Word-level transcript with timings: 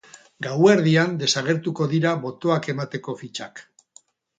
Gauerdian 0.45 1.13
desagertuko 1.25 1.89
dira 1.95 2.17
botoak 2.27 2.75
emateko 2.77 3.21
fitxak. 3.25 3.69